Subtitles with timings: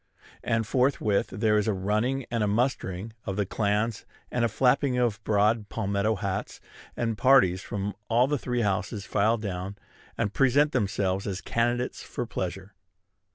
[0.43, 4.97] And forthwith there is a running and a mustering of the clans, and a flapping
[4.97, 6.59] of broad palmetto hats;
[6.97, 9.77] and parties from all the three houses file down,
[10.17, 12.73] and present themselves as candidates for pleasure.